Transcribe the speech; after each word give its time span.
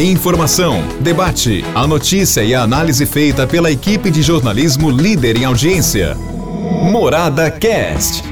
Informação, 0.00 0.82
debate, 1.00 1.62
a 1.74 1.86
notícia 1.86 2.42
e 2.42 2.54
a 2.54 2.62
análise 2.62 3.04
feita 3.04 3.46
pela 3.46 3.70
equipe 3.70 4.10
de 4.10 4.22
jornalismo 4.22 4.90
líder 4.90 5.36
em 5.36 5.44
audiência. 5.44 6.16
Morada 6.90 7.50
Cast. 7.50 8.24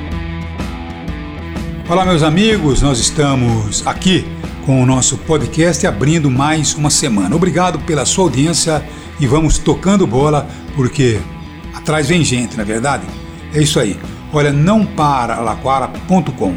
Olá, 1.87 2.07
meus 2.07 2.23
amigos, 2.23 2.81
nós 2.81 2.99
estamos 2.99 3.87
aqui 3.87 4.25
com 4.65 4.83
o 4.83 4.87
nosso 4.87 5.19
podcast 5.19 5.87
abrindo 5.87 6.31
mais 6.31 6.73
uma 6.73 6.89
semana. 6.89 7.37
Obrigado 7.37 7.79
pela 7.81 8.07
sua 8.07 8.25
audiência 8.25 8.83
e 9.21 9.27
vamos 9.27 9.59
tocando 9.59 10.07
bola 10.07 10.49
porque 10.75 11.21
atrás 11.75 12.09
vem 12.09 12.25
gente, 12.25 12.57
na 12.57 12.63
é 12.63 12.67
verdade? 12.67 13.05
É 13.53 13.61
isso 13.61 13.79
aí. 13.79 14.01
Olha, 14.33 14.55
não 14.55 14.87
para 14.87 15.39
laquara.com. 15.41 16.57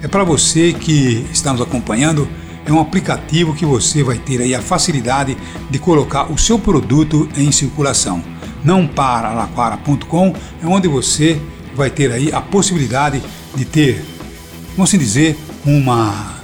É 0.00 0.08
para 0.08 0.24
você 0.24 0.72
que 0.72 1.26
está 1.30 1.52
nos 1.52 1.60
acompanhando 1.60 2.26
é 2.66 2.72
um 2.72 2.80
aplicativo 2.80 3.54
que 3.54 3.64
você 3.64 4.02
vai 4.02 4.18
ter 4.18 4.40
aí 4.40 4.54
a 4.54 4.60
facilidade 4.60 5.36
de 5.70 5.78
colocar 5.78 6.30
o 6.30 6.36
seu 6.36 6.58
produto 6.58 7.28
em 7.36 7.52
circulação. 7.52 8.22
Não 8.64 8.86
para 8.86 9.32
laquara.com 9.32 10.34
é 10.62 10.66
onde 10.66 10.88
você 10.88 11.40
vai 11.74 11.90
ter 11.90 12.10
aí 12.10 12.32
a 12.32 12.40
possibilidade 12.40 13.22
de 13.54 13.64
ter, 13.64 14.04
vamos 14.74 14.90
assim 14.90 14.98
dizer, 14.98 15.38
uma, 15.64 16.34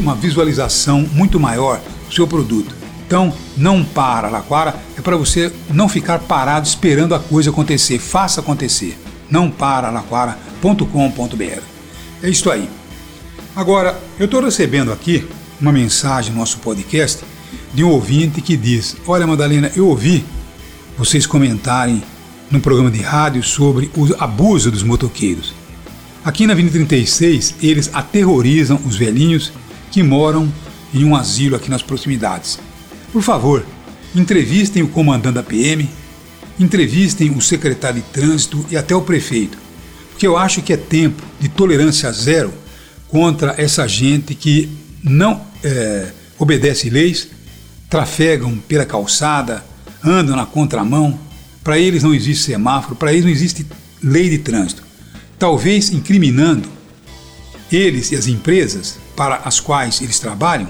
uma 0.00 0.14
visualização 0.14 1.06
muito 1.12 1.38
maior 1.38 1.80
do 2.08 2.14
seu 2.14 2.26
produto. 2.26 2.74
Então, 3.06 3.30
não 3.58 3.84
para 3.84 4.30
Laquara 4.30 4.74
é 4.96 5.02
para 5.02 5.18
você 5.18 5.52
não 5.68 5.86
ficar 5.86 6.20
parado 6.20 6.66
esperando 6.66 7.14
a 7.14 7.20
coisa 7.20 7.50
acontecer. 7.50 7.98
Faça 7.98 8.40
acontecer. 8.40 8.98
Não 9.28 9.50
para 9.50 9.90
laquara.com.br. 9.90 11.62
É 12.22 12.30
isso 12.30 12.50
aí. 12.50 12.70
Agora, 13.54 14.00
eu 14.18 14.24
estou 14.24 14.40
recebendo 14.40 14.90
aqui 14.90 15.28
uma 15.62 15.72
mensagem 15.72 16.32
no 16.32 16.40
nosso 16.40 16.58
podcast 16.58 17.24
de 17.72 17.84
um 17.84 17.88
ouvinte 17.88 18.40
que 18.40 18.56
diz: 18.56 18.96
Olha, 19.06 19.26
Madalena, 19.26 19.70
eu 19.76 19.86
ouvi 19.86 20.24
vocês 20.98 21.24
comentarem 21.24 22.02
no 22.50 22.60
programa 22.60 22.90
de 22.90 23.00
rádio 23.00 23.42
sobre 23.44 23.88
o 23.96 24.08
abuso 24.18 24.70
dos 24.70 24.82
motoqueiros. 24.82 25.54
Aqui 26.24 26.46
na 26.46 26.52
Avenida 26.52 26.74
36, 26.74 27.54
eles 27.62 27.90
aterrorizam 27.94 28.78
os 28.84 28.96
velhinhos 28.96 29.52
que 29.90 30.02
moram 30.02 30.52
em 30.92 31.04
um 31.04 31.14
asilo 31.14 31.56
aqui 31.56 31.70
nas 31.70 31.82
proximidades. 31.82 32.58
Por 33.12 33.22
favor, 33.22 33.64
entrevistem 34.14 34.82
o 34.82 34.88
comandante 34.88 35.34
da 35.36 35.42
PM, 35.42 35.88
entrevistem 36.58 37.30
o 37.30 37.40
secretário 37.40 38.02
de 38.02 38.08
trânsito 38.08 38.66
e 38.68 38.76
até 38.76 38.94
o 38.94 39.02
prefeito, 39.02 39.56
porque 40.10 40.26
eu 40.26 40.36
acho 40.36 40.60
que 40.60 40.72
é 40.72 40.76
tempo 40.76 41.22
de 41.40 41.48
tolerância 41.48 42.10
zero 42.12 42.52
contra 43.08 43.54
essa 43.56 43.86
gente 43.86 44.34
que 44.34 44.68
não 45.02 45.51
é, 45.62 46.08
obedece 46.38 46.90
leis, 46.90 47.28
trafegam 47.88 48.56
pela 48.68 48.84
calçada, 48.84 49.64
andam 50.04 50.36
na 50.36 50.46
contramão. 50.46 51.18
Para 51.62 51.78
eles 51.78 52.02
não 52.02 52.14
existe 52.14 52.44
semáforo, 52.44 52.96
para 52.96 53.12
eles 53.12 53.24
não 53.24 53.30
existe 53.30 53.66
lei 54.02 54.28
de 54.28 54.38
trânsito. 54.38 54.82
Talvez 55.38 55.90
incriminando 55.90 56.68
eles 57.70 58.10
e 58.10 58.16
as 58.16 58.26
empresas 58.26 58.98
para 59.16 59.36
as 59.44 59.60
quais 59.60 60.00
eles 60.00 60.18
trabalham, 60.18 60.68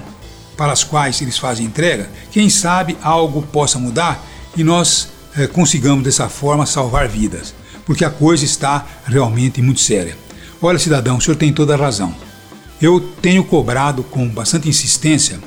para 0.55 0.71
as 0.71 0.83
quais 0.83 1.21
eles 1.21 1.37
fazem 1.37 1.65
entrega, 1.65 2.09
quem 2.31 2.49
sabe 2.49 2.97
algo 3.01 3.41
possa 3.41 3.79
mudar 3.79 4.23
e 4.55 4.63
nós 4.63 5.09
é, 5.35 5.47
consigamos 5.47 6.03
dessa 6.03 6.29
forma 6.29 6.65
salvar 6.65 7.07
vidas, 7.07 7.55
porque 7.85 8.05
a 8.05 8.09
coisa 8.09 8.45
está 8.45 8.85
realmente 9.05 9.61
muito 9.61 9.81
séria. 9.81 10.15
Olha, 10.61 10.77
cidadão, 10.77 11.17
o 11.17 11.21
senhor 11.21 11.35
tem 11.35 11.51
toda 11.51 11.73
a 11.73 11.77
razão 11.77 12.15
eu 12.85 12.99
tenho 12.99 13.45
cobrado 13.45 14.03
com 14.03 14.27
bastante 14.27 14.67
insistência 14.67 15.39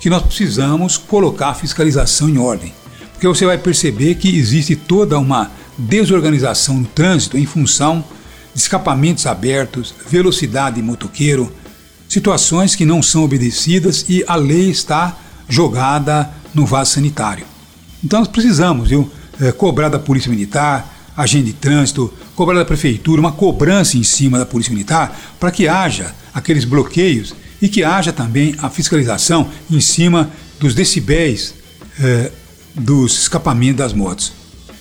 que 0.00 0.10
nós 0.10 0.22
precisamos 0.22 0.96
colocar 0.96 1.50
a 1.50 1.54
fiscalização 1.54 2.28
em 2.28 2.36
ordem, 2.36 2.74
porque 3.12 3.28
você 3.28 3.46
vai 3.46 3.56
perceber 3.56 4.16
que 4.16 4.36
existe 4.36 4.74
toda 4.74 5.16
uma 5.16 5.52
desorganização 5.78 6.78
no 6.78 6.86
trânsito 6.86 7.38
em 7.38 7.46
função 7.46 8.04
de 8.52 8.60
escapamentos 8.60 9.24
abertos, 9.24 9.94
velocidade 10.08 10.76
de 10.76 10.82
motoqueiro, 10.82 11.52
situações 12.08 12.74
que 12.74 12.84
não 12.84 13.00
são 13.00 13.22
obedecidas 13.22 14.06
e 14.08 14.24
a 14.26 14.34
lei 14.34 14.68
está 14.68 15.16
jogada 15.48 16.28
no 16.52 16.66
vaso 16.66 16.94
sanitário. 16.94 17.46
Então 18.02 18.18
nós 18.18 18.28
precisamos 18.28 18.88
viu, 18.88 19.08
é, 19.40 19.52
cobrar 19.52 19.90
da 19.90 19.98
Polícia 20.00 20.28
Militar, 20.28 20.92
agente 21.16 21.44
de 21.44 21.52
trânsito, 21.52 22.12
cobrar 22.34 22.58
da 22.58 22.64
Prefeitura 22.64 23.20
uma 23.20 23.30
cobrança 23.30 23.96
em 23.96 24.02
cima 24.02 24.40
da 24.40 24.46
Polícia 24.46 24.72
Militar 24.72 25.16
para 25.38 25.52
que 25.52 25.68
haja 25.68 26.14
aqueles 26.32 26.64
bloqueios 26.64 27.34
e 27.60 27.68
que 27.68 27.84
haja 27.84 28.12
também 28.12 28.54
a 28.58 28.70
fiscalização 28.70 29.48
em 29.70 29.80
cima 29.80 30.30
dos 30.58 30.74
decibéis 30.74 31.54
eh, 32.00 32.30
dos 32.74 33.22
escapamentos 33.22 33.78
das 33.78 33.92
motos, 33.92 34.32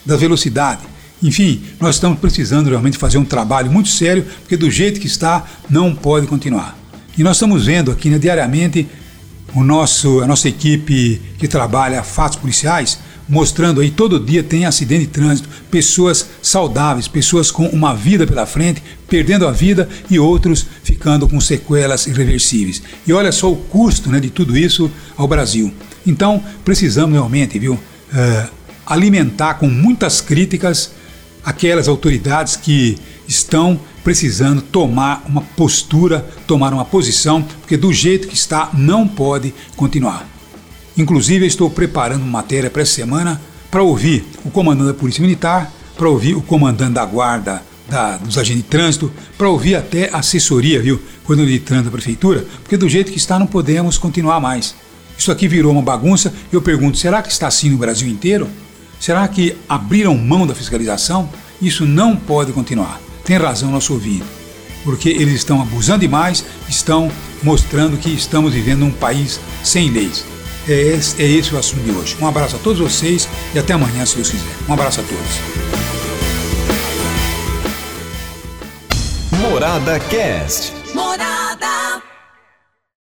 da 0.05 0.15
velocidade. 0.15 0.81
Enfim, 1.21 1.61
nós 1.79 1.95
estamos 1.95 2.19
precisando 2.19 2.69
realmente 2.69 2.97
fazer 2.97 3.17
um 3.17 3.25
trabalho 3.25 3.71
muito 3.71 3.89
sério, 3.89 4.25
porque 4.41 4.55
do 4.55 4.71
jeito 4.71 4.99
que 4.99 5.07
está, 5.07 5.45
não 5.69 5.93
pode 5.93 6.27
continuar. 6.27 6.77
E 7.17 7.23
nós 7.23 7.35
estamos 7.35 7.66
vendo 7.66 7.91
aqui 7.91 8.09
né, 8.09 8.17
diariamente 8.17 8.87
o 9.53 9.63
nosso, 9.63 10.21
a 10.21 10.27
nossa 10.27 10.47
equipe 10.47 11.21
que 11.37 11.47
trabalha 11.47 12.03
fatos 12.03 12.37
policiais 12.37 12.99
mostrando 13.29 13.79
aí 13.79 13.91
todo 13.91 14.19
dia 14.19 14.41
tem 14.41 14.66
acidente 14.66 15.06
de 15.06 15.12
trânsito, 15.12 15.47
pessoas 15.69 16.28
saudáveis, 16.41 17.07
pessoas 17.07 17.51
com 17.51 17.67
uma 17.67 17.94
vida 17.94 18.25
pela 18.25 18.45
frente, 18.45 18.81
perdendo 19.07 19.47
a 19.47 19.51
vida 19.51 19.88
e 20.09 20.17
outros 20.17 20.66
ficando 20.84 21.29
com 21.29 21.40
sequelas 21.40 22.07
irreversíveis. 22.07 22.81
E 23.06 23.13
olha 23.13 23.31
só 23.31 23.51
o 23.51 23.56
custo 23.56 24.09
né, 24.09 24.19
de 24.19 24.31
tudo 24.31 24.57
isso 24.57 24.90
ao 25.16 25.28
Brasil. 25.28 25.72
Então 26.06 26.44
precisamos 26.66 27.13
realmente, 27.13 27.59
viu, 27.59 27.73
uh, 27.75 28.50
alimentar 28.85 29.56
com 29.56 29.67
muitas 29.67 30.19
críticas 30.19 30.91
aquelas 31.44 31.88
autoridades 31.88 32.56
que 32.56 32.97
estão 33.28 33.79
precisando 34.03 34.61
tomar 34.61 35.23
uma 35.28 35.41
postura, 35.41 36.28
tomar 36.47 36.73
uma 36.73 36.85
posição, 36.85 37.44
porque 37.44 37.78
do 37.78 37.94
jeito 37.94 38.28
que 38.28 38.34
está 38.34 38.72
não 38.73 39.07
pode 39.07 39.53
continuar. 39.75 40.38
Inclusive, 40.99 41.45
estou 41.45 41.69
preparando 41.69 42.25
matéria 42.25 42.69
para 42.69 42.81
essa 42.81 42.91
semana 42.91 43.39
para 43.71 43.81
ouvir 43.81 44.25
o 44.43 44.51
comandante 44.51 44.87
da 44.87 44.93
Polícia 44.93 45.21
Militar, 45.21 45.71
para 45.95 46.09
ouvir 46.09 46.35
o 46.35 46.41
comandante 46.41 46.91
da 46.91 47.05
Guarda 47.05 47.63
da, 47.87 48.17
dos 48.17 48.37
agentes 48.37 48.63
de 48.63 48.69
trânsito, 48.69 49.09
para 49.37 49.47
ouvir 49.47 49.75
até 49.75 50.13
assessoria, 50.13 50.81
viu, 50.81 51.01
quando 51.23 51.47
de 51.47 51.57
trânsito 51.57 51.89
da 51.89 51.93
Prefeitura, 51.93 52.45
porque 52.61 52.75
do 52.75 52.89
jeito 52.89 53.13
que 53.13 53.17
está 53.17 53.39
não 53.39 53.47
podemos 53.47 53.97
continuar 53.97 54.41
mais. 54.41 54.75
Isso 55.17 55.31
aqui 55.31 55.47
virou 55.47 55.71
uma 55.71 55.81
bagunça 55.81 56.33
eu 56.51 56.61
pergunto: 56.61 56.97
será 56.97 57.21
que 57.21 57.31
está 57.31 57.47
assim 57.47 57.69
no 57.69 57.77
Brasil 57.77 58.09
inteiro? 58.09 58.49
Será 58.99 59.25
que 59.29 59.55
abriram 59.69 60.17
mão 60.17 60.45
da 60.45 60.53
fiscalização? 60.53 61.29
Isso 61.61 61.85
não 61.85 62.13
pode 62.13 62.51
continuar. 62.51 62.99
Tem 63.23 63.37
razão 63.37 63.71
nosso 63.71 63.93
ouvinte, 63.93 64.25
porque 64.83 65.07
eles 65.07 65.35
estão 65.35 65.61
abusando 65.61 66.01
demais, 66.01 66.43
estão 66.67 67.09
mostrando 67.41 67.95
que 67.95 68.09
estamos 68.09 68.53
vivendo 68.53 68.79
num 68.79 68.91
país 68.91 69.39
sem 69.63 69.89
leis. 69.89 70.25
É 70.68 70.74
esse, 70.74 71.22
é 71.22 71.25
esse 71.25 71.53
o 71.53 71.58
assunto 71.58 71.84
de 71.84 71.92
hoje. 71.92 72.18
Um 72.22 72.28
abraço 72.28 72.56
a 72.56 72.59
todos 72.59 72.80
vocês 72.80 73.28
e 73.53 73.59
até 73.59 73.74
amanhã, 73.74 74.06
se 74.06 74.16
Deus 74.16 74.30
quiser. 74.30 74.56
Um 74.68 74.74
abraço 74.74 75.02
a 75.02 75.03
todos. 75.03 75.80
Morada 79.40 80.00
Cast. 80.00 80.74
Morada. 80.94 81.38